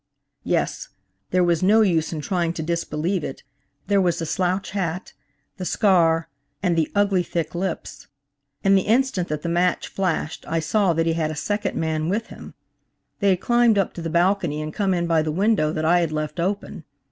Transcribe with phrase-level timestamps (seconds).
[0.43, 0.89] Yes,
[1.29, 3.43] there was no use in trying to disbelieve it;
[3.85, 5.13] there was the slouch hat,
[5.57, 6.27] the scar
[6.63, 8.07] and the ugly, thick lips.
[8.63, 12.09] In the instant that the match flashed I saw that he had a second man
[12.09, 12.55] with him.
[13.19, 15.99] They had climbed up to the balcony and come in by the window that I
[15.99, 16.83] had left open.